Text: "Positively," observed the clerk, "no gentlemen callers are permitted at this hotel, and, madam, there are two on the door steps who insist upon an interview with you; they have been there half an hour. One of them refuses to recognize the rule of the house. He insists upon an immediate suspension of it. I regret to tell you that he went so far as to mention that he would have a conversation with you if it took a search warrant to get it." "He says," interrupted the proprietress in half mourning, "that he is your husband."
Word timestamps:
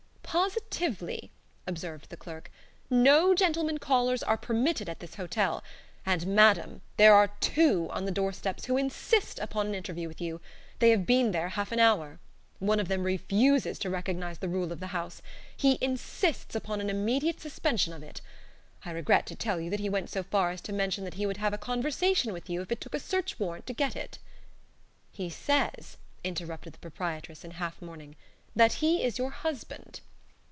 "Positively," 0.33 1.29
observed 1.67 2.09
the 2.09 2.15
clerk, 2.15 2.49
"no 2.89 3.35
gentlemen 3.35 3.79
callers 3.79 4.23
are 4.23 4.37
permitted 4.37 4.87
at 4.87 5.01
this 5.01 5.15
hotel, 5.15 5.61
and, 6.05 6.25
madam, 6.25 6.79
there 6.95 7.13
are 7.13 7.35
two 7.41 7.89
on 7.91 8.05
the 8.05 8.13
door 8.13 8.31
steps 8.31 8.63
who 8.63 8.77
insist 8.77 9.39
upon 9.39 9.67
an 9.67 9.75
interview 9.75 10.07
with 10.07 10.21
you; 10.21 10.39
they 10.79 10.91
have 10.91 11.05
been 11.05 11.31
there 11.33 11.49
half 11.49 11.73
an 11.73 11.81
hour. 11.81 12.17
One 12.59 12.79
of 12.79 12.87
them 12.87 13.03
refuses 13.03 13.77
to 13.79 13.89
recognize 13.89 14.37
the 14.37 14.47
rule 14.47 14.71
of 14.71 14.79
the 14.79 14.95
house. 14.95 15.21
He 15.57 15.77
insists 15.81 16.55
upon 16.55 16.79
an 16.79 16.89
immediate 16.89 17.41
suspension 17.41 17.91
of 17.91 18.01
it. 18.01 18.21
I 18.85 18.91
regret 18.91 19.25
to 19.25 19.35
tell 19.35 19.59
you 19.59 19.69
that 19.69 19.81
he 19.81 19.89
went 19.89 20.09
so 20.09 20.23
far 20.23 20.51
as 20.51 20.61
to 20.61 20.71
mention 20.71 21.03
that 21.03 21.15
he 21.15 21.25
would 21.25 21.37
have 21.37 21.51
a 21.51 21.57
conversation 21.57 22.31
with 22.31 22.49
you 22.49 22.61
if 22.61 22.71
it 22.71 22.79
took 22.79 22.95
a 22.95 23.01
search 23.01 23.37
warrant 23.37 23.67
to 23.67 23.73
get 23.73 23.97
it." 23.97 24.17
"He 25.11 25.29
says," 25.29 25.97
interrupted 26.23 26.71
the 26.71 26.79
proprietress 26.79 27.43
in 27.43 27.51
half 27.51 27.81
mourning, 27.81 28.15
"that 28.55 28.71
he 28.75 29.03
is 29.03 29.17
your 29.17 29.31
husband." 29.31 29.99